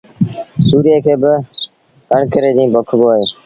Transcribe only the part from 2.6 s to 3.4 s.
پوکبو اهي